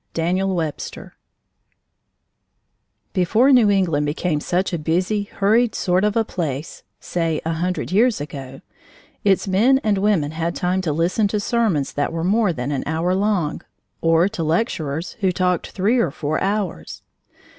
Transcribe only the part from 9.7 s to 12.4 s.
and women had time to listen to sermons that were